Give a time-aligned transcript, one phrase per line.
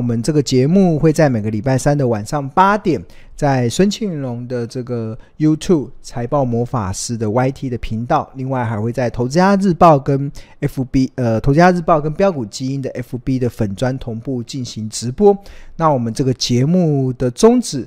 [0.00, 2.98] 我们这个节目会在每个礼拜三的晚上八点，
[3.36, 15.36] 在孙庆龙的这个 YouTube 财报魔法师的 YT 的频道，另外还会在投资家日报跟 FB 呃投资家日报跟标股基因的 FB 的粉砖同步进行直播。
[15.76, 17.86] 那我们这个节目的宗旨。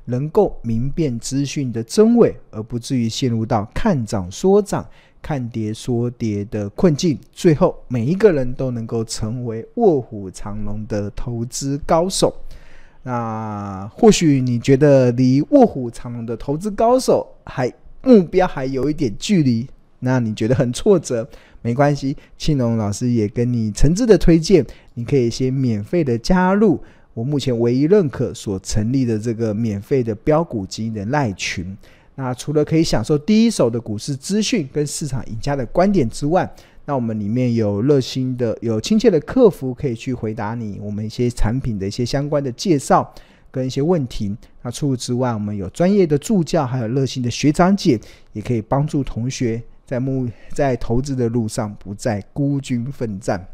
[0.05, 4.85] 能够明辨资讯的真伪，而不至于陷入到看涨说涨。
[5.23, 12.35] 看跌说跌的困境，最后每一个人都能够成为卧虎藏龙的投资高手。
[13.03, 19.67] 那或许你觉得离卧虎藏龙的投资高手还目标还有一点距离，
[19.99, 21.29] 那你觉得很挫折，
[21.61, 31.75] 没关系，庆龙老师也跟你诚挚的推荐，你可以先免费的加入我目前唯一认可所成立的这个免费的标股基因的赖群。
[32.15, 36.49] 那除了可以享受第一手的股市资讯跟市场赢家的观点之外，
[36.85, 43.13] 那我们里面有热心的、有亲切的客服可以去回答你我们一些产品的一些相关的介绍
[43.49, 44.35] 跟一些问题。
[44.61, 47.99] 那除此之外，我们有专业的助教，还有热心的学长姐，
[48.33, 53.47] 也可以帮助同学在目在投资的路上不再孤军奋战。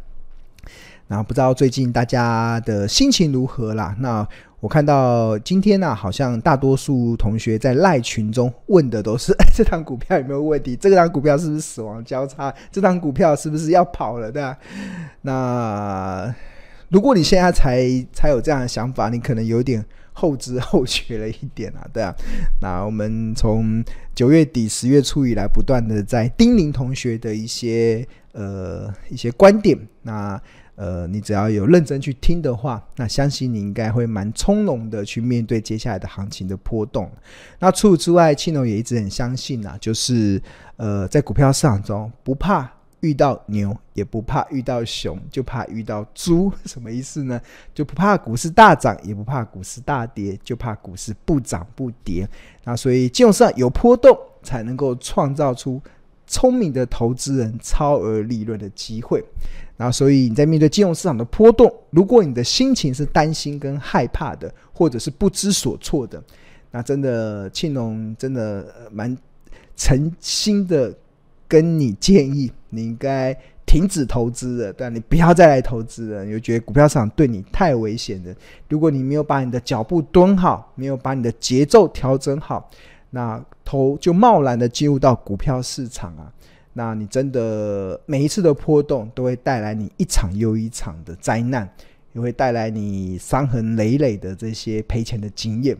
[1.07, 3.95] 那不知道最近大家的心情如何啦？
[3.99, 4.27] 那。
[4.59, 10.75] 我看到今天呢、好像大多数同学在赖群中问的都是： 这档股票有没有问题？
[10.75, 12.51] 这个档股票是不是死亡交叉？
[12.71, 14.31] 这档股票是不是要跑了？
[14.31, 14.57] 对吧？
[15.21, 16.35] 那
[16.89, 22.11] 如果你现在才才有这样的想法，你可能有点后知后觉了一点啊，对啊。
[22.59, 23.83] 那我们从
[24.15, 30.41] 九月底十月初以来，不断的在叮咛同学的一些呃一些观点，那。
[30.77, 37.11] 呃，你只要有认真去听的话，那相信你应该会蛮从容的去面对接下来的行情的波动。
[37.57, 40.39] 那除此之外，庆龙也一直很相信啊，就是
[40.75, 46.53] 呃，在股票市场中，不怕遇到牛，也不怕遇到熊，就怕遇到猪。
[46.65, 47.41] 什么意思呢？
[47.73, 52.29] 就不怕股市大涨，也不怕股市大跌，就怕股市不涨不跌。
[52.63, 55.81] 那所以金融市场有波动，才能够创造出
[56.27, 59.23] 聪明的投资人超额利润的机会。
[59.77, 66.21] 然后，所以你在面对金融市场的波动，如果你的心情是担心跟害怕的，或者是不知所措的，
[66.71, 69.15] 那真的庆龙真的蛮
[69.75, 70.91] 诚心的
[71.47, 76.25] 跟你建议，你应该停止投资的，对，你不要再来投资了。
[76.25, 78.33] 你就觉得股票市场对你太危险了。
[78.69, 82.67] 如果你没有把你的脚步蹲好，没有把你的节奏调整好，
[83.11, 86.33] 那头就贸然的进入到股票市场啊。
[86.77, 91.67] 那你真的每一次的波动都会带来你一场又一场的灾难，
[92.13, 95.75] 也会带来你伤痕累累的这些赔钱的经验。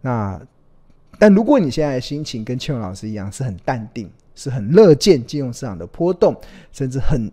[0.00, 0.40] 那
[1.18, 6.36] 但如果你现在的心情跟庆龙老师一样，是很淡定，是很乐见金融市场的波动，
[6.70, 7.28] 甚至很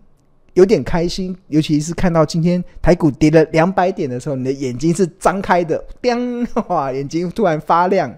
[0.54, 8.12] 有点开心，尤其是看到今天台股跌了两百点的时候，你的眼睛是张开的，叮， 哇，眼睛突然发亮。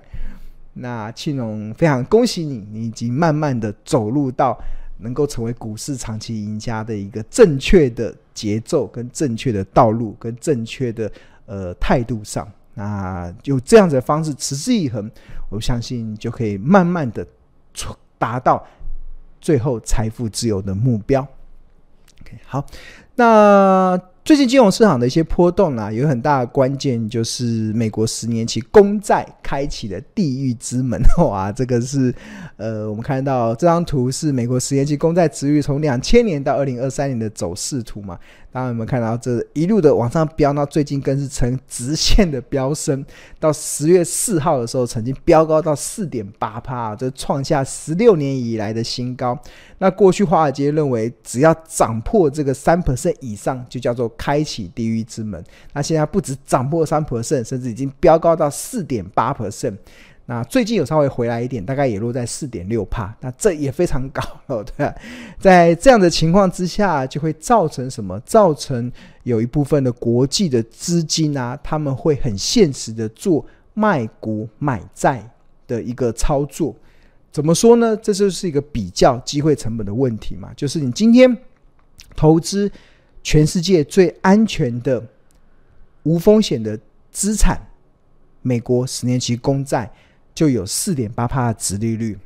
[0.81, 4.59] 那庆龙非常恭喜你，你已经慢慢的走入到。
[5.01, 11.09] 能够成为股市长期赢家的一个正确的节奏、跟正确的道路、跟正确的
[11.47, 15.09] 呃态度上，那就这样子的方式持之以恒，
[15.51, 17.25] 我相信就可以慢慢的
[18.19, 18.67] 达到
[19.41, 21.21] 最后财富自由的目标。
[22.23, 22.67] OK，好，
[23.15, 23.97] 那。
[24.29, 31.01] 最近金融市场的一些波动、啊，有很大的关键就是美国十年期公债开启了地狱之门。
[31.17, 32.15] 哇， 这个是
[32.59, 38.19] 呃，我们看到这张图是美国十年期公债值率从两千年到二零二三年的走势图嘛。
[38.59, 43.07] 大家有没有看到这一路的往上飙，到最近更是呈直线的飙升。
[43.39, 49.39] 到十月四号的时候，曾经飙高到四点八趴，这创下十六年以来的新高。
[49.79, 55.41] 那过去华尔街认为，只要涨破这个三 percent 以上，就叫做开启地狱之门。
[55.73, 59.77] 那现在不止涨破三 percent，甚至已经飙高到四点八 percent。
[60.31, 64.95] 那最近有稍微回来一点，大概也落在四点六帕，那这也非常高了， 对吧？
[65.39, 68.21] 在这样的情况之下，就会造成什么？
[68.27, 68.93] 造成
[69.23, 73.43] 有一部分的国际的资金啊，他们会很现实的做
[73.73, 75.27] 卖股买债
[75.67, 76.77] 的一个操作。
[77.33, 77.97] 怎么说呢？
[77.97, 80.53] 这就是一个比较机会成本的问题嘛。
[80.55, 81.35] 就是你今天
[82.15, 82.71] 投资
[83.23, 85.03] 全世界最安全的
[86.03, 86.79] 无风险的
[87.11, 87.59] 资产，
[88.43, 89.91] 美国十年期公债。
[90.39, 92.17] 就有四点八趴的殖利率。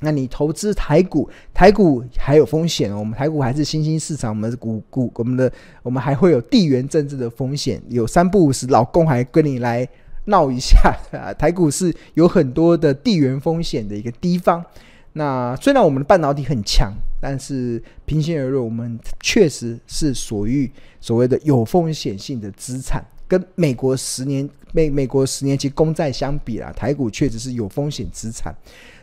[0.00, 2.98] 那你投资台股，台股还有风险哦。
[2.98, 5.52] 我们台股还是新兴市场，我们的股股，我们的
[5.84, 7.80] 我们还会有地缘政治的风险。
[7.90, 9.88] 有三不五时，老公还跟你来
[10.24, 11.30] 闹一下啊。
[11.38, 14.64] 台股是有很多的地缘风险的一个地方。
[15.12, 20.68] 那虽然我们的半导体很强，但是平心而论，我们确实是属于
[21.00, 23.00] 所谓的有风险性的资产。
[23.28, 28.52] 跟美国十年美美国十年期公债相比啦，台股确实是有风险资产。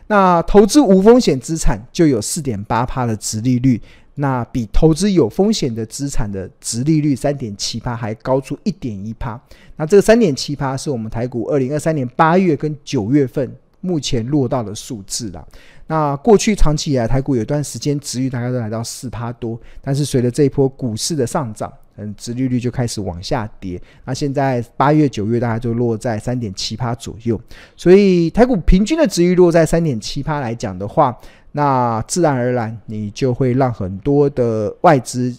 [0.08, 3.80] 那投资无风险资产就有四点八趴的殖利率，
[4.14, 9.40] 那比投资有风险的资产的殖利率三点七趴还高出一点一趴。
[9.76, 15.44] 那这个三点七趴是我们台股二零二三年八月跟九月份目前落到的数字啦。
[15.88, 21.72] 那过去长期以来台股有段时间殖率大概都来到四趴多，但是随着这一波股市的上涨。
[21.96, 23.80] 嗯，殖利率就开始往下跌。
[24.04, 27.40] 那现在八月、九月大概就落在三点七趴左右。
[27.74, 31.16] 所以台股平均的殖利率落在三点七趴来讲的话，
[31.52, 35.34] 那自然而然你就会让很多的外资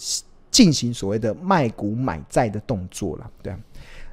[0.49, 3.29] 进行所谓的卖股买债的动作了。
[3.43, 3.59] 对啊，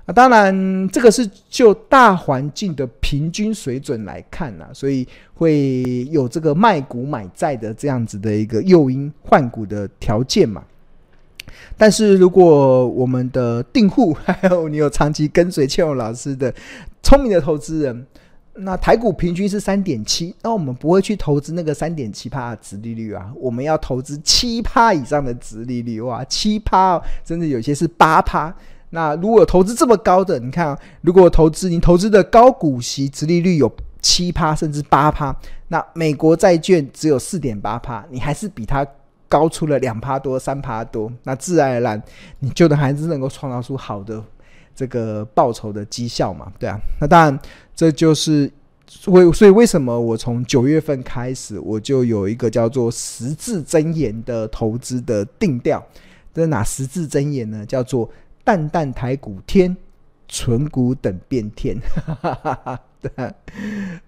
[0.05, 10.63] 那当然这个是就大环境的平均水准来看啊，所以会有这个卖股买债的这样子的一个诱因换股的条件嘛。
[11.77, 16.55] 但是如果我们的订户还有你有长期跟随倩蓉老师的
[17.03, 18.07] 聪明的投资人，
[18.55, 28.55] 那台股平均是三点七，那我们不会去投资那个三点七趴的殖利率啊，我们要投资七趴以上的殖利率哇，七趴甚至有些是八趴。
[28.91, 33.71] 那如果投资这么高的，你看啊，如果投资你投资的高股息殖利率有
[34.01, 35.35] 七趴甚至八趴，
[35.67, 38.87] 那美国债券只有四点八趴，你还是比它。
[39.35, 42.01] 高出了两趴多、三趴多，那自然而然，
[42.39, 44.23] 你就能还是能够创造出好的
[44.77, 46.53] 这个报酬的绩效嘛？
[46.57, 47.37] 对啊，那当然
[47.75, 48.49] 这就是
[49.07, 55.85] 为所以为什么我从九月份开始，我就有一个叫做十字真言的投资的定调。
[56.33, 57.67] 这哪十字真言呢？
[57.67, 58.09] 叫做
[58.45, 59.77] 淡淡台股天，
[60.29, 61.77] 存股等变天。
[63.03, 63.11] 对，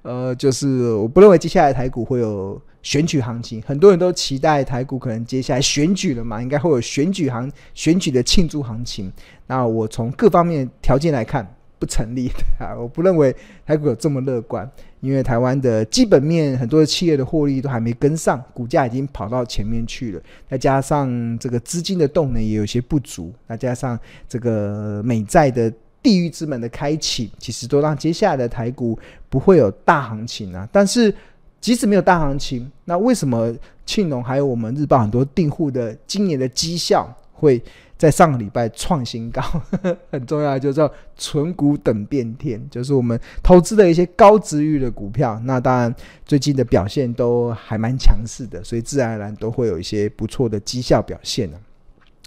[0.02, 2.62] 呃，就是我不认为接下来台股会有。
[2.86, 9.12] 选举行情，很多人都期待台股可能接下来选举了嘛，应该会有选举行选举的庆祝行情。
[9.48, 11.44] 那我从各方面条件来看，
[11.80, 13.34] 不成立的啊，我不认为
[13.66, 23.98] 台股有这么乐观，因为台湾的基本面很多的企业的获利都还没跟上，股价已经跑到前面去了，再加上这个资金的动能也有些不足，再加上
[24.28, 25.68] 这个美债的
[26.00, 28.96] 地狱之门的开启，其实都让接下来的台股
[29.28, 31.12] 不会有大行情啊，但是。
[31.61, 33.53] 即使没有大行情，那为什么
[33.85, 37.61] 庆隆还有我们日报很多订户的今年的绩效会
[37.99, 39.43] 在上个礼拜创新高？
[40.12, 45.41] 很重要，就是叫存股等变天，就是我们投资的一些高值率的股票。
[45.44, 45.94] 那当然
[46.25, 51.50] 最近的表现都还蛮强势的，所以自然而然都会有一些不错的绩效表现。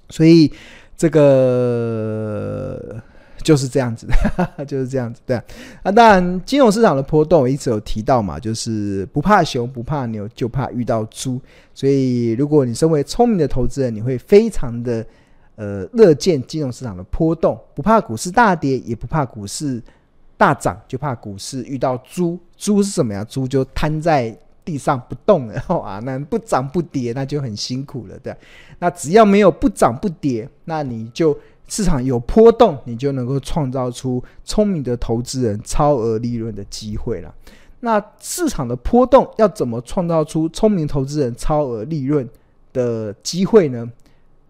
[0.10, 0.52] 所以
[0.98, 3.02] 这个。
[3.44, 5.22] 就是这样子的， 就是这样子。
[5.26, 5.44] 对啊，
[5.84, 11.40] 那当然，金融市场的波动我一直有提到嘛，就是不怕熊，不怕牛，就怕遇到猪。
[11.74, 15.06] 所以，如果你身为聪明的投资人，你会非常的
[15.56, 19.82] 呃乐见金融市场的波动，不怕股市大跌，也不怕股市
[20.36, 22.38] 大涨，就怕股市遇到猪。
[22.58, 23.24] 猪是什么呀？
[23.24, 28.20] 猪就瘫在地上不动了 啊，那不涨不跌，那就很辛苦了。
[28.20, 28.36] 对，
[28.80, 31.38] 那只要没有不涨不跌，那你就。
[31.70, 37.34] 市场有波动，你就能够创造出聪明的投资人超额利润的机会了。
[37.82, 42.28] 那市场的波动要怎么创造出聪明投资人超额利润
[42.74, 43.90] 的机会呢？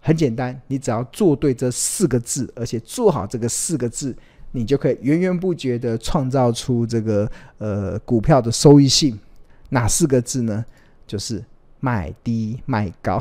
[0.01, 4.15] 很简单，你只要做对这四个字，而且做好这个四个字，
[4.51, 9.19] 你就可以源源不绝的创造出这个呃股票的收益性。
[9.69, 10.65] 哪四个字呢？
[11.05, 11.43] 就是
[11.79, 13.19] 买低卖高，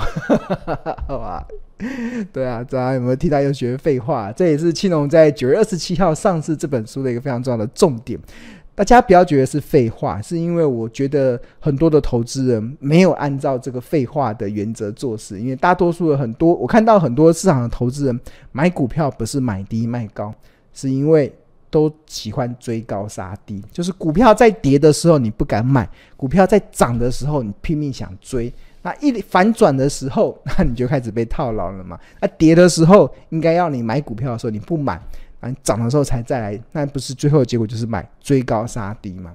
[1.07, 1.47] 好吧？
[2.33, 4.33] 对啊，大家有没有替他又学废话？
[4.33, 8.19] 这也是青龙在九月二十七号上市这本书的一个非常重要的重点。
[8.75, 15.41] 大家不要觉得是废话，是因为我觉得很多的投资人没有按照这个废话的原则做事。
[15.41, 18.21] 因为大多数的很多，我看到很多市场的投资人
[18.53, 20.33] 买股票不是买低卖高，
[20.73, 21.33] 是因为
[21.71, 23.63] 都喜欢追高杀低。
[23.73, 28.53] 就是股票在跌的时候你不敢买，股票在涨的时候你拼命想追。
[28.83, 31.99] 那一反转的时候， 那你就开始被套牢了嘛？
[32.21, 34.95] 那跌的时候，应该要你买股票的时候，你不买，
[35.41, 39.33] 啊，涨的时候才再来，那不是最后结果就是买追高杀低嘛？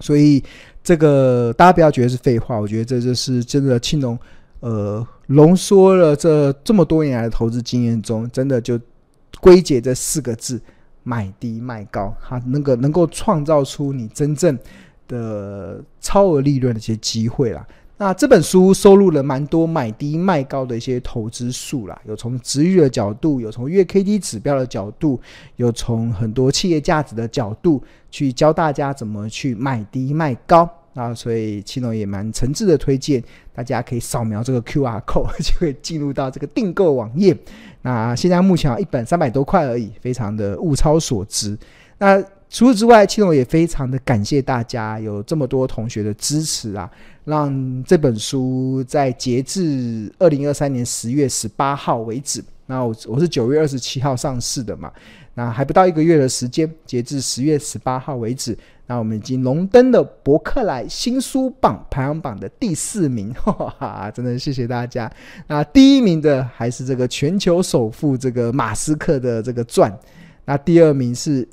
[0.00, 0.42] 所以
[0.82, 4.18] 这个大家不要觉得是废话，我觉得这就是真的庆隆，
[4.60, 8.78] 呃，浓缩了这这么多年来的投资经验中，真的就
[9.40, 10.60] 归结这四个字：
[11.08, 14.58] 买低卖高，哈那个能够创造出你真正
[15.06, 17.64] 的超额利润的一些机会啦。
[17.96, 25.20] 那这本书收录了蛮多买低卖高的一些投资数啦，有从值域的角度，有从月 K D 指标的角度，
[25.54, 30.68] 有从很多企业价值的角度去教大家怎么去买低卖高。
[30.96, 33.22] 啊所以青龙也蛮诚挚的推荐，
[33.54, 37.36] 大家可以扫描这个 Q R code 就会进入到这个订购网页。
[37.82, 41.56] 那现在目前一本三百多块而已，非常的物超所值。
[41.98, 46.90] 那除此之外，青龙也非常的感谢大家有这么多同学的支持啊，
[47.24, 54.92] 让这本书在截至二零二三年十月十八号为止，那我我是九月二十七号上市的嘛，
[55.34, 65.10] 那还不到一个月的时间，截至十月十八号为止，那我们已经荣登了博客来新书榜排行榜的第四名， 哈哈，真的谢谢大家。
[65.48, 69.92] 那第一名的还是这个全球首富这个马斯克的这个传，
[70.44, 71.46] 那第二名是。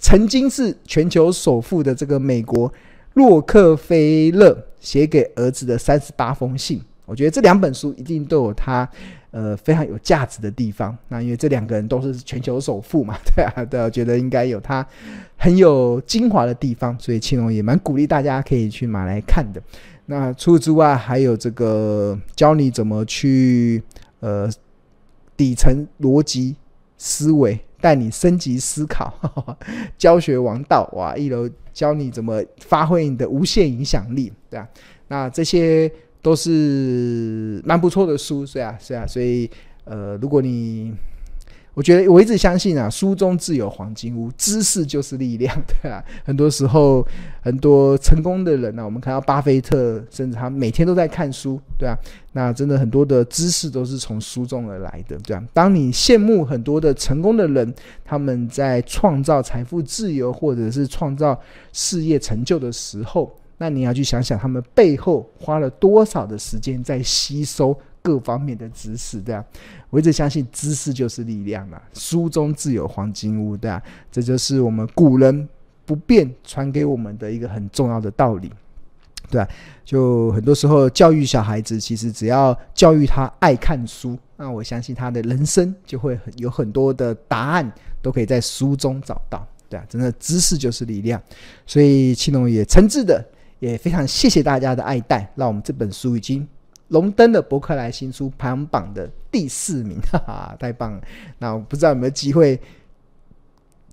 [0.00, 2.72] 曾经是全球首富的这个美国
[3.14, 8.88] 洛克菲勒写给儿子的三十八封信，我觉得这两本书一定都有他
[9.38, 10.96] 呃非常有价值的地方。
[11.08, 14.84] 那因为这两个人都是全球首富嘛， 对啊，对啊，我觉得应该有他
[15.36, 19.62] 很有精华的地方，所以青龙也蛮鼓励大家可以去买来看的。
[20.06, 23.82] 那除此之外，还有这个教你怎么去
[24.20, 24.50] 呃
[25.36, 26.56] 底层逻辑
[26.96, 27.58] 思维。
[27.80, 29.14] 带你升级思考，
[29.96, 31.16] 教学王道哇！
[31.16, 34.68] 一楼教你怎么发挥你的无限影响力，对啊，
[35.06, 35.88] 那这些
[36.22, 39.50] 都是蛮不错的书，是啊，是啊，所以
[39.84, 40.94] 呃，如果你。
[41.74, 46.02] 我觉得我一直相信啊，书中自有黄金屋，知识就是力量，对啊。
[46.26, 47.06] 很多时候，
[47.40, 51.96] 很多成功的人呢、我们看到巴菲特，甚至他每天都在看书，对啊。
[52.32, 55.44] 那真的很多的知识都是从书中而来的，对啊。
[55.54, 57.72] 当你羡慕很多的成功的人，
[58.04, 61.40] 他们在创造财富自由或者是创造
[61.72, 67.78] 事业成就的时候，那你要去想想他们背后花了多少的时间在吸收。
[68.00, 69.44] 各方面的知识，对啊，
[69.90, 75.46] 我一直相信知识就是力量啊，书中自有黄金屋，对啊，这就是我们古人
[75.84, 78.50] 不变传给我们的一个很重要的道理，
[79.28, 79.48] 对啊，
[79.84, 91.20] 就很多时候教育小孩子，其实只要教育他爱看书，那我相信他的人生就会有很多的答案都可以在书中找到，对啊，真的知识就是力量，
[91.66, 93.22] 所以青龙也诚挚的
[93.58, 96.46] 也非常谢谢大家的爱戴，让我们这本书已经。
[96.88, 101.00] 荣登了博客来新书排行榜的第四名， 哈哈，太棒了！
[101.38, 102.58] 那我不知道有没有机会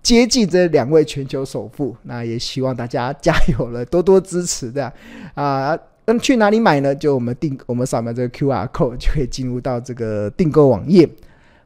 [0.01, 4.93] 接近这两位全球首富，那也希望大家加油了，多多支持的
[5.33, 5.77] 啊！
[6.05, 6.95] 那么去哪里买呢？
[6.95, 11.05] 就我们订，我们扫描这个 QR code 就可以进入到这个订购网页，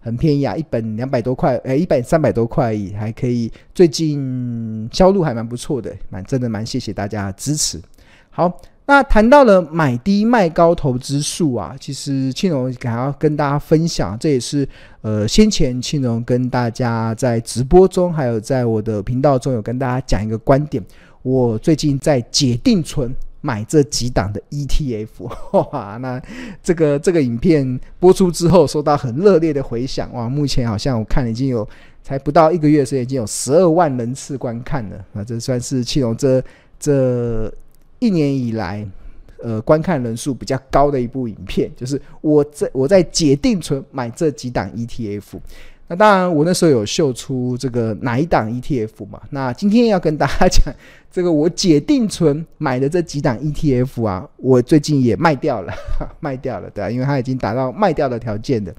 [0.09, 3.51] 很便宜啊，一本两百多块，诶，一本三百多块而已，还可以。
[3.75, 7.79] 最近销路还蛮不错的，蛮真的蛮谢谢大家的支持。
[8.29, 8.51] 好。
[8.89, 14.67] 那谈到了买低卖高投资术啊，其实青龙想要跟大家分享，这也是
[15.01, 20.83] 呃先前青龙跟大家在直播中，还有在我的频道中有跟大家讲一个观点。
[21.21, 25.29] 我最近在解定存买这几档的 ETF，
[25.71, 26.21] 哇，那
[26.61, 30.27] 这个这个影片播出之后，受到很热烈的回响哇！
[30.29, 31.67] 目前好像我看已经有
[32.03, 36.43] 才不到一个月时间，已经有十二万人次观看了啊，这算是庆龙这
[36.79, 37.53] 这。
[38.01, 38.87] 一年以来，
[39.43, 45.37] 呃，观看人数比较高的一部影片，就是我在我在解定存买这几档 ETF。
[45.89, 49.19] 那当然，我那时候有秀出这个哪一档 ETF 嘛。
[49.31, 50.73] 那今天要跟大家讲，
[51.11, 55.73] 这个我解定存买的这几档 ETF 啊，我最近也卖掉了，
[56.21, 58.71] 卖掉了，对啊，因为它已经达到卖掉的条件的。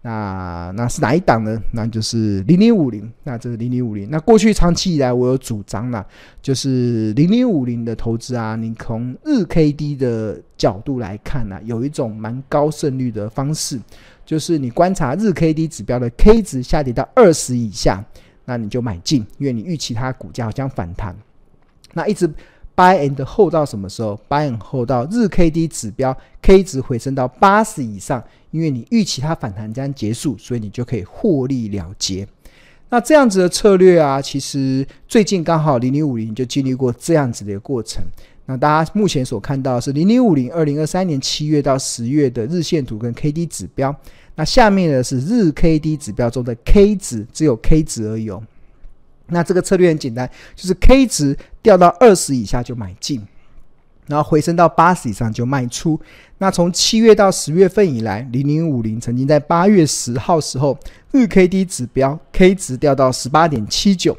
[0.00, 1.60] 那那是哪一档呢？
[1.72, 3.08] 那就是零零五零。
[3.24, 4.08] 那这是零零五零。
[4.10, 6.04] 那过去长期以来，我有主张啦，
[6.40, 13.78] 就是零零五零的投资啊，你从日 K D 的角度来看呢、有一种蛮高胜率的方式，
[14.28, 18.04] 就是你观察日 K D 指标的 K 值下跌到二十以下，
[18.44, 21.16] 那你就买进，因为你预期它股价将反弹。
[21.94, 22.28] 那一直
[22.76, 28.22] buy and hold 到什么时候？buy and hold 到日 K D 指标 K 值回升到八十以上。
[28.50, 32.28] 因为你预期它反弹将结束，所以你就可以获利了结。
[32.90, 38.02] 那这样子的策略啊，其实最近刚好零零五零就经历过这样子的一个过程。
[38.50, 43.94] 那大家目前所看到是零零五零二零二三年七月到十月的日线图跟 K D 指标。
[44.36, 48.42] 那下面的是日 K D 指标中的 K 值，只有 K 值而已哦。
[49.26, 50.26] 那这个策略很简单，
[50.56, 53.22] 就是 K 值掉到二十以下就买进。
[54.06, 56.00] 然后回升到八十以上就卖出。
[56.38, 60.78] 那从七月到十月份以来，零零五零曾经在八月十号时候，
[61.12, 64.16] 日 K D 指标 K 值掉到十八点七九，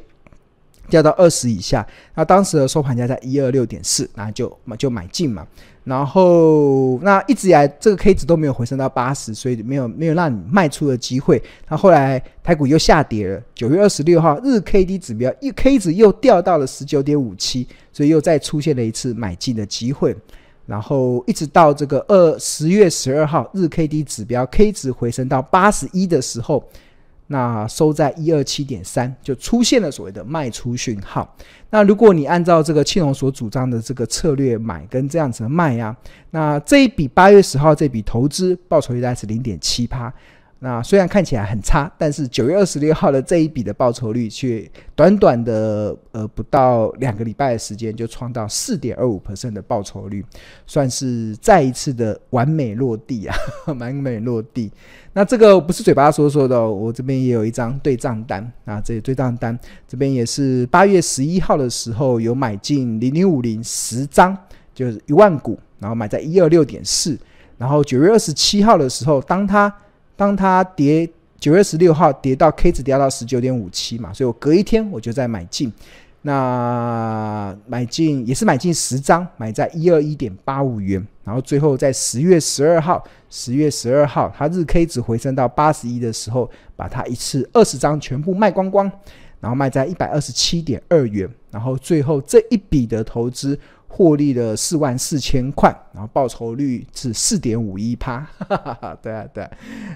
[0.90, 1.86] 掉到二十以下。
[2.16, 5.48] 那当时的收盘价在一二六点四，那就就买进嘛。
[5.86, 11.42] 然后那一直以来这个 K 值都没有回升到八十，所以没有没有让你卖出的机会。
[11.68, 20.16] 那后来台股又下跌了，九月二十六号日 K D 指标一 K 值又掉到了十九点五七，所以又再出现了一次买进的机会。
[20.68, 26.64] 然后一直到这个二十月十二号日 K D 指标 K 值回升到八十一的时候。
[27.32, 31.36] 那收在一二七点三，就出现了所谓的卖出讯号。
[31.70, 35.98] 那如果你按照这个庆隆所主张的这个策略买跟这样子卖呀、啊，
[36.32, 40.12] 那这一笔八月十号这笔投资报酬率大概是零点七趴。
[40.62, 50.24] 那虽然看起来很差，但是九月二十六号的这一笔的报酬率却短短的呃不到两个礼拜的时间就创到四点二五 percent 的报酬率，
[50.68, 53.36] 算是再一次的完美落地啊，
[53.80, 54.70] 完美落地。
[55.14, 64.38] 那这个不是嘴巴说说的哦，我这边也有一张对账单啊，这对账单这边也是八月十一号的时候有买进零零五零十张，
[64.74, 67.18] 就是一万股，然后买在一二六点四，
[67.58, 69.74] 然后九月二十七号的时候，当它
[70.20, 71.10] 当它跌，
[71.40, 75.72] 九月十六号跌到 K 值跌到十九点五七嘛，所以我隔一天我就在买进，
[76.24, 88.92] 那买进也是买进十张，买在一二一点八五元，然后最后在十月十二号，十月十二号它日 K 值回升到八十一的时候，把它一次二十张全部卖光光，
[89.40, 93.58] 然后卖在一百二十七点二元，然后最后这一笔的投资。
[93.92, 98.26] 获利了四万四千块，然后报酬率是四点五一趴，
[99.02, 99.52] 对啊，对啊，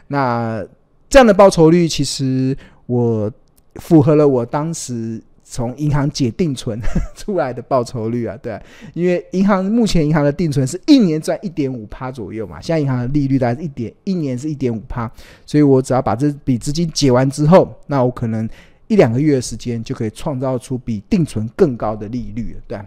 [0.07, 0.65] 那
[1.07, 2.57] 这样的报酬率其实
[2.87, 3.31] 我
[3.75, 6.79] 符合了我当时从银行解定存
[7.15, 8.59] 出来的报酬率啊，对，
[8.93, 15.09] 因为银行目前银行的定存是一年赚一点五趴左右嘛，现在银行的利率大概是一点一年是一点五趴，
[15.45, 18.49] 所以我只要把这笔资金解完之后，那我可能
[18.87, 22.79] 一两个月的时间就可以创造出比定存更高的利率了，对。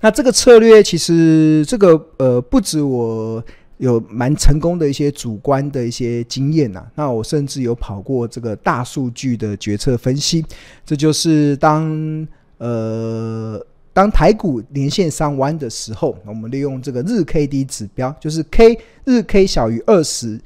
[0.00, 3.42] 那这个策略其实这个呃不止我
[3.78, 10.44] 有蛮成功的一些主观的一些经验呐、那我甚至有跑过这个大数据的决策分析，
[10.86, 12.26] 这就是当
[12.58, 13.60] 呃
[13.92, 20.40] 当台股年线上弯的时候，我们利用这个日 K D 指标，就是 K 日 K 小于二十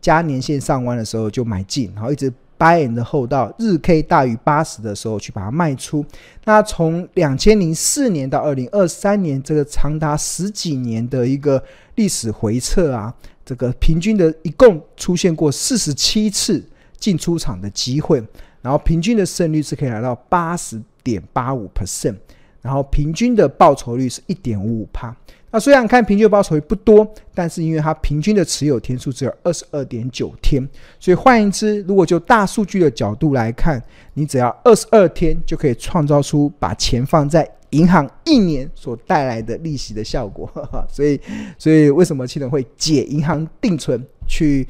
[0.00, 2.32] 加年线上弯的时候就买进，然后一直。
[2.62, 6.06] Buy in 的后到日 K 大于八十的时候去把它卖出。
[6.44, 11.60] 那从两千零四年到二零二三年这个长达十几年的一个
[11.96, 13.12] 历史回撤啊，
[13.44, 16.64] 这个平均的一共出现过四十七次
[16.96, 18.22] 进出场的机会，
[18.60, 22.14] 然后平均的胜率是可以来到八十点八五 percent，
[22.60, 25.12] 然后平均的报酬率是一点五五趴。
[25.52, 30.66] 那虽然看平均报酬率不多，但是因为它平均的持有天数只有二十二点九天，
[30.98, 33.80] 所以换言之，如果就大数据的角度来看，
[34.14, 40.50] 你只要二十二天就可以创造出把钱放在银行一年所带来的利息的效果。
[40.90, 41.20] 所以，
[41.58, 44.66] 所以为什么庆隆会解银行定存去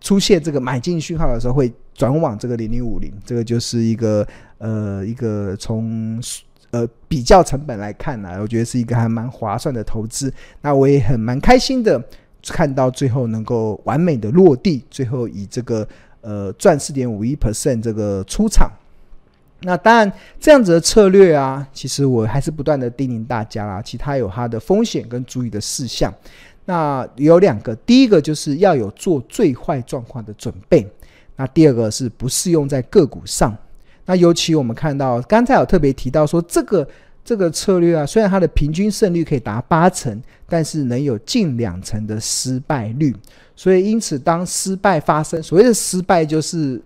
[0.00, 3.12] 出现这个买进讯号的时候会转往这个零零五零？
[3.22, 6.18] 这个就是一个呃一个从。
[6.72, 10.32] 呃，比较成本来看呢、我觉得是一个还蛮划算的投资。
[10.62, 12.02] 那我也很蛮开心的，
[12.42, 15.86] 看到最后能够完美的落地，最后以这个
[16.22, 18.70] 呃赚四点五一 percent 这个出场。
[19.60, 26.12] 那当然这样子的策略啊，其实我还是不断的叮咛大家啦，其他有它的风险跟注意的事项。
[26.64, 30.90] 那有两个，第一个就是要有做最坏状况的准备。
[31.36, 33.54] 那第二个是不适用在个股上。
[34.04, 36.86] 那尤其我们看到，刚才有特别提到说，这个
[37.24, 43.14] 这个策略啊，虽然它的平均胜率可以达八成，但是能有近两成的失败率。
[43.54, 46.82] 所以因此，当失败发生，所谓的失败就是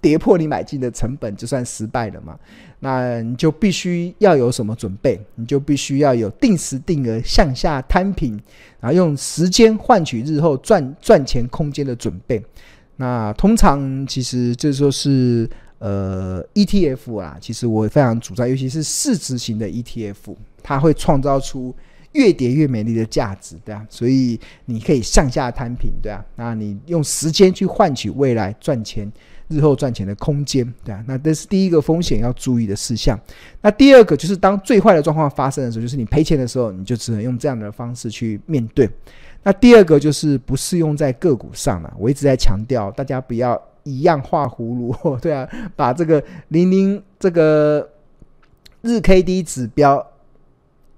[0.00, 2.36] 跌破你买进的成本，就算失败了嘛。
[2.80, 5.20] 那你就必须要有什么准备？
[5.36, 8.32] 你就必须要有定时定额向下摊平，
[8.80, 12.42] 然后用时间换取日后赚赚钱空间的准备。
[12.96, 15.48] 那通常其实这就是。
[15.78, 21.74] 呃，ETF 啊，其实我非常主张，尤其是市值型的 ETF，它会创造出
[22.12, 29.12] 越跌越美丽的价值，对啊，所以你可以向下摊平，对啊，那你用时间去换取未来赚钱、
[29.48, 33.20] 日后赚钱的空间，对啊，那这是第一个风险要注意的事项。
[33.60, 38.88] 那第二个就是当最坏的状况发生的时候，就是你赔钱的时候，你就只能用这样的方式去面对。
[39.42, 43.60] 那第二个就是不适用在个股上了，我一直在强调，大家不要。
[43.86, 47.88] 一样画葫芦， 对啊，把这个零零这个
[48.82, 50.04] 日 K D 指标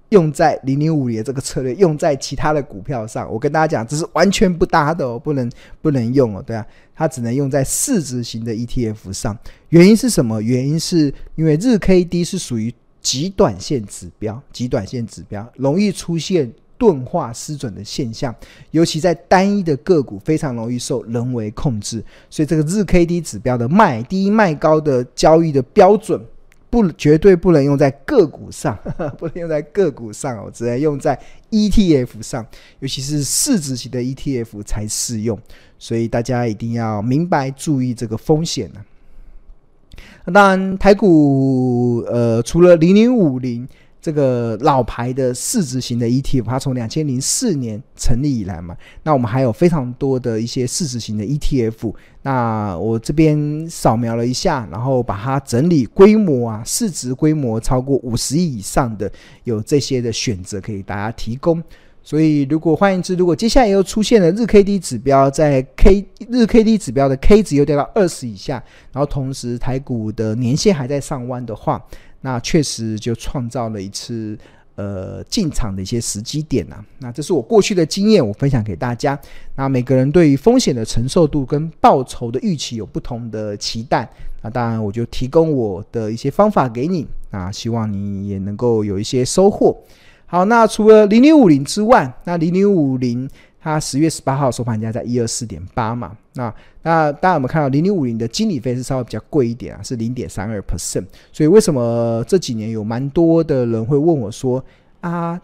[0.09, 5.49] 用在零零五零的这个策略用在其他的股票上，我跟大家讲，这是完全不搭的哦，不能
[5.81, 9.37] 不能用哦，对啊，它只能用在市值型的 ETF 上。
[9.69, 10.41] 原因是什么？
[10.41, 18.33] 原因是因为日 K D 是属于极短线指标，极短线指标容易出现钝化失准的现象，
[18.71, 26.25] 尤其在单一的个股非常容易受人为控制，所以这个日 K D 指标的买低卖高的交易的标准。
[26.71, 28.77] 不，绝对不能用在个股上，
[29.17, 32.45] 不能用在个股上哦，只能用在 ETF 上，
[32.79, 35.37] 尤其是市值型的 ETF 才适用。
[35.79, 38.81] 所以大家一定要明白注意这个风险呢、
[40.31, 43.67] 当然，台股呃，除了零零五零。
[44.01, 51.93] 这个老牌的市值型的 ETF，它从两千零四年成立以来嘛，那我们还有非常多的一些市值型的 ETF。
[52.21, 59.11] 那我这边扫描了一下，然后把它整理规模啊，市值规模超过五十亿以上的，
[59.43, 61.61] 有这些的选择可以大家提供。
[62.01, 68.53] 所以，如果换言之，如果接下来又出现了日 K D 指标在 K 日 K D 指标的 K 值又掉到二十以下，
[68.91, 71.85] 然后同时台股的年线还在上弯的话，
[72.21, 74.37] 那确实就创造了一次
[74.75, 76.85] 呃进场的一些时机点呐、啊。
[76.99, 79.19] 那这是我过去的经验，我分享给大家。
[79.55, 84.09] 那每个人对于风险的承受度跟报酬的预期有不同的期待。
[84.41, 87.07] 那当然，我就提供我的一些方法给你。
[87.31, 89.77] 啊希望你也能够有一些收获。
[90.25, 93.29] 好，那除了零零五零之外，那零零五零。
[93.61, 101.05] 它十月十八号收盘价在一二四点八嘛，那那大家有没有看到零零五零的经理费是稍微比较贵一点啊，是零点三二 percent。
[101.33, 104.63] 所以为什么这几年有蛮多的人会问我说
[105.01, 105.39] 啊，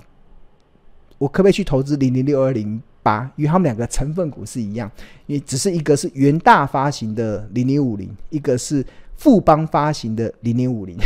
[1.17, 3.30] 我可不可以去投资零零六二零八？
[3.36, 4.89] 因为他们两个成分股是一样，
[5.28, 8.86] 因为只是一个是元大发行的零零五零，一个是
[9.17, 10.97] 富邦发行的零零五零。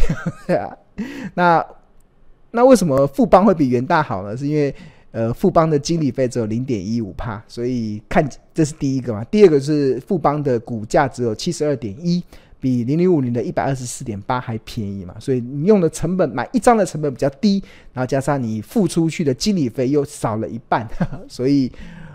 [1.34, 1.65] 那
[2.52, 4.38] 那为什么富邦会比元大好呢？
[4.38, 4.74] 是因为
[5.12, 9.24] 呃，富邦的经理费只有零点一五趴，所以看这是第一个嘛。
[9.24, 12.24] 第二个是富邦的股价只有七十二点一，
[12.60, 15.15] 比零零五零的一百二十四点八还便宜嘛。
[15.19, 17.60] 所以你用的成本买一张的成本比较低，
[17.91, 21.72] 然后加上你付出去的经理费又少了一半，呵呵，所以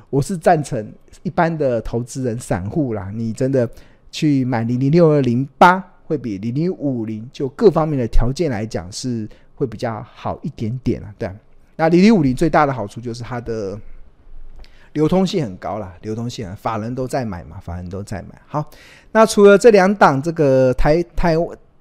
[0.09, 0.92] 我是赞成
[1.24, 3.68] 一般的投资人、散户啦，你真的
[4.12, 11.28] 去买零零六二零八，会比零零五零就各方面的条件来讲是会比较好一点点啊，对。
[11.76, 13.78] 那零零五零最大的好处就是它的
[14.92, 18.40] 流通性很高啦，流通性啊，法人都在买嘛，法人都在买。
[18.46, 18.64] 好，
[19.10, 21.34] 那除了这两档这个台台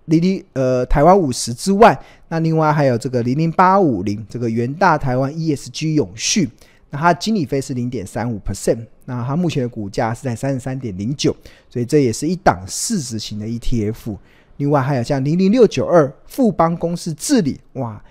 [0.06, 1.96] 零零呃台湾五十之外，
[2.30, 6.50] 那另外还有这个零零八五零这个元大台湾 ESG 永续，
[6.90, 11.36] 那它经理费是零点三五 percent，那它目前的股价是在三十三点零九，
[11.70, 14.18] 所以这也是一档市值型的 ETF。
[14.58, 18.04] 另外还有像零零六九二富邦公司治理，哇。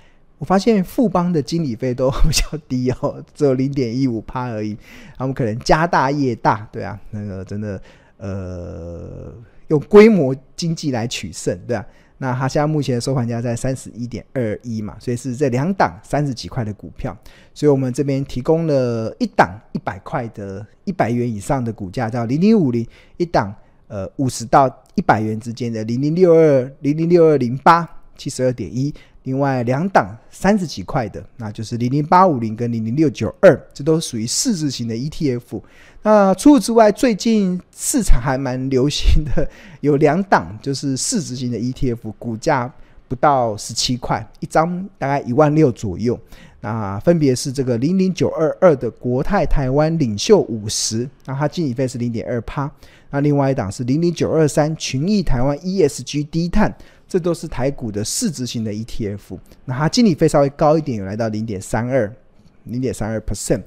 [0.43, 4.77] 我发现富邦的经理费都 比较低哦，只有零点一五趴而已。
[5.17, 7.81] 他们可能家大业大，对啊，那个真的
[8.17, 9.33] 呃，
[9.69, 11.87] 用规模经济来取胜，对啊。
[12.19, 17.17] 那它现在目前的收盘价在三十一点二一嘛，所以是这两档三十几块的股票。
[17.55, 22.85] 所以我们这边提供了一档一百块的一百元以上的股价，叫零零五零；
[23.17, 23.55] 一档
[23.87, 28.95] 呃五十到一百元之间的零零六二零零六二零八七十二点一。
[29.25, 35.63] 另外两档三十几块的，那就是零零八五零跟零零六九二，这都属于市值型的 ETF。
[36.03, 39.49] 那除此之外，最近市场还蛮流行的
[39.81, 42.69] 有两档，就是市值型的 ETF，股价
[43.07, 46.19] 不到十七块一张，大概一万六左右。
[46.61, 52.69] 那分别是这个零零九二二的国泰台湾领袖五十，那它经理费是零点二趴。
[53.11, 56.75] 那另外一档是零零九二三群益台湾 ESG 低碳。
[57.13, 62.11] 这都是台股的市值型的 ETF，那它经理费稍微高一点，有来到零点三二，
[62.65, 63.61] 零点三二 percent，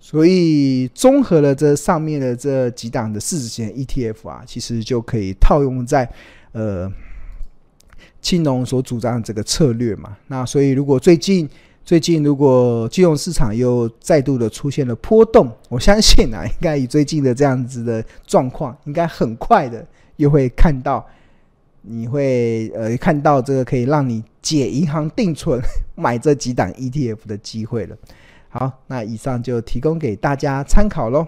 [0.00, 6.10] 所以综合了这上面的这几档的市值型 ETF 啊，其实就可以套用在
[6.52, 6.90] 呃
[8.22, 10.16] 青农所主张的这个策略嘛。
[10.28, 11.46] 那所以如果最近
[11.84, 21.06] 最近如果金融市场又再度的出现了波动，我相信啊，应该以最近的这样子的状况，应该很快的又会看到。
[21.88, 25.60] 你会呃看到这个可以让你解银行定存
[25.94, 27.96] 买这几档 ETF 的机会了。
[28.48, 31.26] 好，那以上就提供给大家参考喽。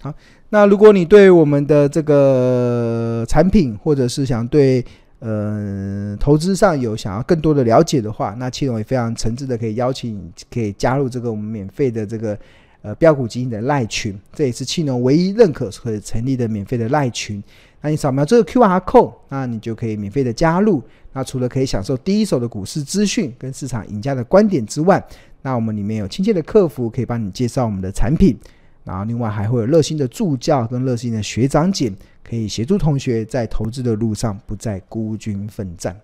[0.00, 0.12] 好，
[0.50, 4.84] 那如果你对我们的这个产品或者是想对
[5.20, 12.38] 呃投资上有想要更多的了解的话，那企龙也非常诚挚的可以邀请你可以加入这个我们免费的这个
[12.86, 17.42] 呃标股基金的赖群，这也是庆农唯一认可可以成立的免费的赖群。
[17.80, 20.80] 那你扫描这个 QR code，那你就可以免费的加入。
[21.12, 25.04] 那除了可以享受第一手的股市资讯跟市场赢家的观点之外，
[25.42, 28.38] 那我们里面有亲切的客服可以帮你介绍我们的产品，
[28.84, 35.98] 然后另外还会有热心的助教跟热心的学长姐，可以协助同学在投资的路上不再孤军奋战。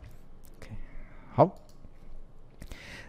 [1.32, 1.48] 好，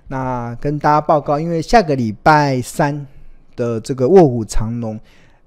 [0.08, 3.08] 那跟大家报告，因为下个礼拜三
[3.56, 5.00] 的这个卧虎藏龙。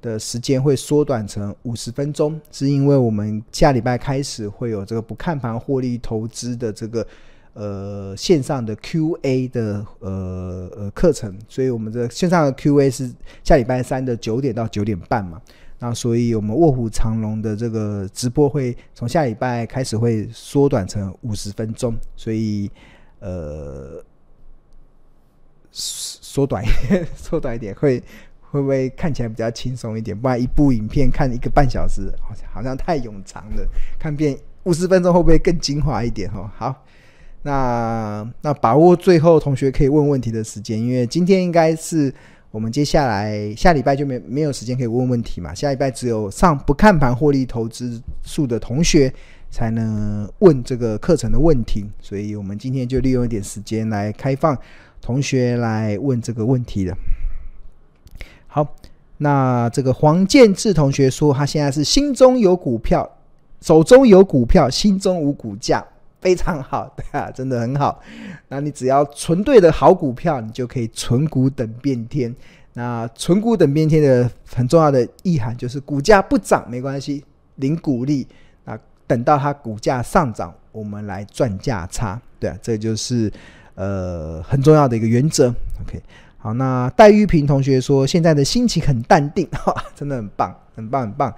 [0.03, 7.05] 的时间会缩短成五十分钟，是因为我们下礼拜开始会有这个不看盘获利投资的这个
[7.55, 13.11] 呃线上的 Q&A 的呃呃课程，所以我们的线上的 Q&A 是
[13.43, 15.41] 下礼拜三的九点到九点半嘛，
[15.81, 22.71] 那所以我们卧虎藏龙的这个直播会从下礼拜开始会缩短成五十分钟，所以
[23.19, 24.01] 呃
[25.79, 28.03] 缩短一点 缩短一点会。
[28.49, 30.19] 会不会看起来比较轻松一点？
[30.19, 33.69] 不然一部影片看一个半小时，好像好像太冗长了。
[33.99, 36.31] 看遍五十分钟会不会更精华一点？
[36.31, 36.85] 哦，好，
[37.43, 42.15] 那那把握最后同学可以问问题的时间，因为今天应该是
[42.51, 45.53] 我们接下来下礼拜就没没有时间可以问问题嘛。
[45.53, 49.13] 下礼拜只有上不看盘获利投资术的同学
[49.51, 54.57] 才能问这个课程的问题，所以我们今天就利用一点时间来开放
[55.07, 56.93] 同学来问这个问题的。
[58.49, 58.67] 好，
[59.19, 63.09] 那这个黄建志同学说，他现在是心中有股票，
[63.61, 65.87] 手中有股票，心中无股价，
[66.21, 68.03] 非常好，对啊，真的很好。
[68.49, 72.35] 那你只要存对的好股票，你就可以存股等变天。
[72.73, 78.27] 那存股等变天的很重要的意涵就是，股价不涨没关系，领股利。
[78.65, 82.21] 那等到它股价上涨，我们来赚价差。
[82.41, 83.33] 对啊，这就是
[83.77, 85.55] 呃很重要的一个原则。
[85.81, 86.03] OK。
[86.39, 91.35] 好，那戴玉平同学说，现在的心情很淡定， 哈，真的很棒，很棒，很棒。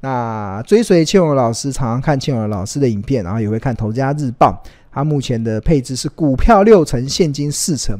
[0.00, 4.62] 那追随庆勇老师，常常看庆勇老师的影片，然后也会看《投家日报》。
[4.92, 7.98] 他目前的配置是股票六成，现金四成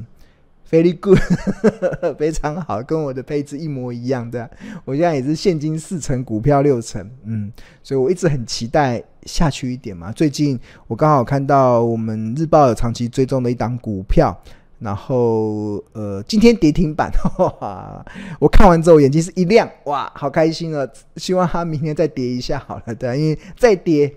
[0.72, 1.20] ，very good，
[2.18, 4.50] 非常好，跟我的配置一模一样的。
[4.84, 7.52] 我现在也是现金四成，股票六成，嗯，
[7.84, 10.10] 所以我一直很期待下去一点嘛。
[10.10, 10.58] 最近
[10.88, 14.36] 我刚好看到我们日报有长期追踪的一档股票。
[14.82, 17.08] 然后，呃，今天跌停板，
[17.38, 18.04] 哇！
[18.40, 20.84] 我看完之后眼睛是一亮，哇，好开心啊！
[21.18, 24.12] 希望它明天再跌一下好了，对啊，因为再跌，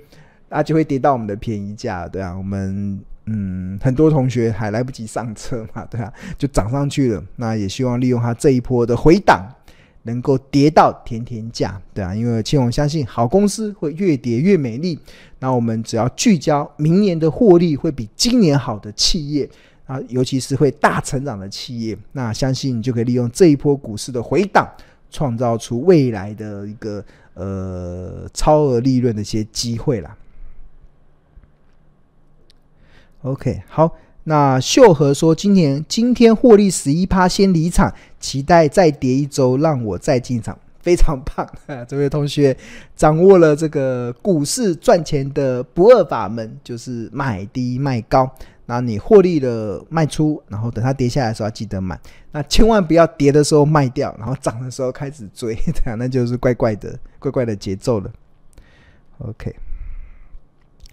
[0.50, 7.24] 啊就会跌到我们的便宜价，对啊，我们嗯，很多同学还来不及上车嘛，对啊，就涨上去了。
[7.36, 9.48] 那也希望利用它这一波的回档，
[10.04, 15.00] 能够跌到甜甜价，对啊，因为庆隆相信好公司会越跌越美丽。
[15.40, 19.50] 那我们只要聚焦明年的获利会比今年好的企业。
[19.86, 24.68] 啊，尤其是会大成长的企业，那相信你就可以利用这一波股市的回档，
[25.12, 30.18] 创造出未来的一个呃超额利润的一些机会啦。
[33.26, 33.92] OK，好，
[34.26, 41.84] 那秀禾说今年今天获利十一趴，先离场，期待再跌一周，让我再进场，非常棒啊！
[41.86, 42.56] 这位同学
[42.96, 48.32] 掌握了这个股市赚钱的不二法门，就是买低卖高。
[48.68, 52.00] 那你获利了卖出，然后等它跌下来的时候要记得买，
[52.32, 58.12] 那千万不要跌的时候卖掉，然后涨的时候开始追，这样那就是怪怪的、怪怪的节奏了。
[59.18, 59.56] OK，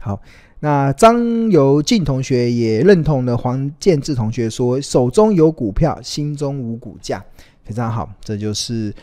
[0.01, 0.19] 好，
[0.65, 7.21] 那张由进同学也认同了黄建志同学说，手中有股票，心中无股价，
[7.65, 8.95] 非常好，这就是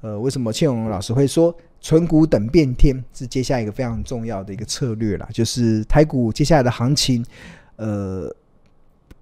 [0.00, 7.24] 呃为什么庆荣老师会说存股等变天是接下来一个非常重要的一个策略啦，就是台股接下来的行情。
[7.76, 8.28] 呃，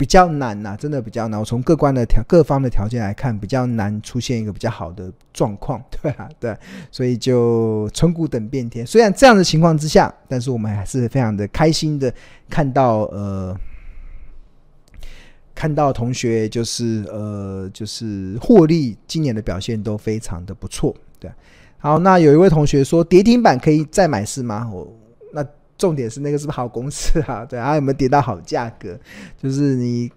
[0.02, 1.38] 比较难呐、真的比较难。
[1.38, 6.56] 我从各关的条、各方的条件来看，比较难出现一个比较好的状况， 对啊，对，
[6.90, 8.84] 所以就存股等变天。
[8.84, 12.12] 虽然这样的情况之下，但是我们还是非常的开心的
[12.50, 13.56] 看到，呃，
[15.54, 21.30] 看到同学就是呃，就是获利今年的表现都非常的不错，对。
[21.78, 24.68] 好，那有一位同学说跌停板可以再买是吗？
[24.74, 24.92] 我。
[25.82, 27.44] 重点是那个是不是好公司啊？
[27.50, 28.96] 对啊，有没有跌到好价格？
[29.36, 30.08] 就是你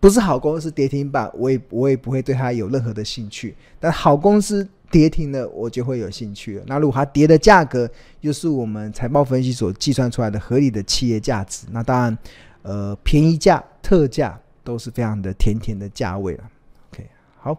[0.00, 3.54] 不是好公司跌停板，我也我也不会对它有任何的兴趣。
[3.78, 6.64] 但好公司跌停了，我就会有兴趣了。
[6.66, 7.86] 那如果它跌的价格
[8.22, 12.18] 又是我们财报分析所计算出来的合理的企业价值，那当然，
[12.62, 16.44] 呃，便宜价、特价都是非常的甜甜的价位了。
[16.90, 17.06] OK，
[17.38, 17.54] 好。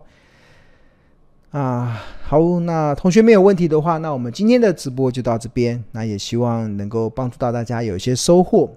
[1.51, 5.81] 啊，好，那同学没有问题的话，那我们今天的直播就到这边。
[5.91, 8.69] 那也希望能够帮助到大家有一些收获。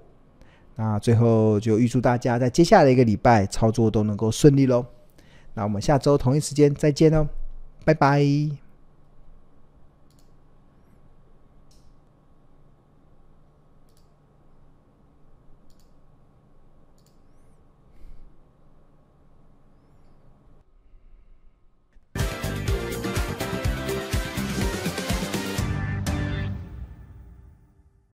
[0.77, 4.87] 那最后就预祝大家在接下来一个礼拜操作都能够顺利喽。
[5.53, 7.27] 那我们下周同一时间再见喽，
[7.85, 8.70] 拜拜。